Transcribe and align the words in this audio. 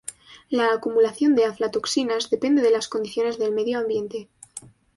La 0.49 0.63
acumulación 0.73 1.35
de 1.35 1.45
aflatoxinas 1.45 2.31
depende 2.31 2.63
de 2.63 2.71
las 2.71 2.87
condiciones 2.89 3.37
del 3.37 3.51
medio 3.53 3.77
ambiente. 3.77 4.29